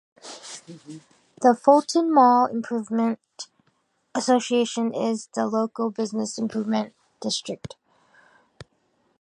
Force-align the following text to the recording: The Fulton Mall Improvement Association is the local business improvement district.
The 1.43 1.53
Fulton 1.55 2.11
Mall 2.11 2.47
Improvement 2.47 3.19
Association 4.15 4.91
is 4.95 5.27
the 5.35 5.45
local 5.45 5.91
business 5.91 6.39
improvement 6.39 6.95
district. 7.21 7.75